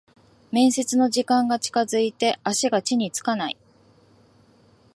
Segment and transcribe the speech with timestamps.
[0.51, 3.57] 面接の時間が近づいて足が地につかない